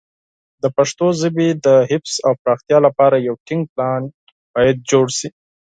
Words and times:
د 0.61 0.63
پښتو 0.75 1.05
ژبې 1.21 1.47
د 1.65 1.67
حفظ 1.89 2.13
او 2.27 2.33
پراختیا 2.41 2.77
لپاره 2.87 3.15
یو 3.27 3.35
ټینګ 3.47 3.63
پلان 3.73 4.01
باید 4.53 4.77
جوړ 4.91 5.05
شي. 5.17 5.29